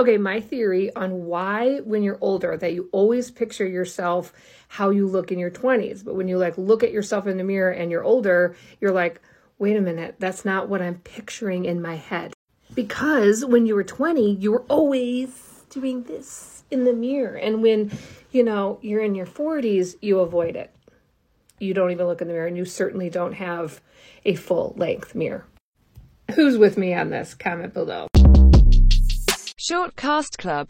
[0.00, 4.32] Okay, my theory on why when you're older that you always picture yourself
[4.66, 7.44] how you look in your 20s, but when you like look at yourself in the
[7.44, 9.20] mirror and you're older, you're like,
[9.58, 12.32] "Wait a minute, that's not what I'm picturing in my head."
[12.74, 17.34] Because when you were 20, you were always doing this in the mirror.
[17.34, 17.92] And when,
[18.30, 20.74] you know, you're in your 40s, you avoid it.
[21.58, 23.82] You don't even look in the mirror and you certainly don't have
[24.24, 25.44] a full length mirror.
[26.36, 27.34] Who's with me on this?
[27.34, 28.06] Comment below.
[29.70, 30.68] Short Cast Club